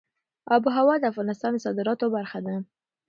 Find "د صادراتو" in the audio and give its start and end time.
1.55-2.05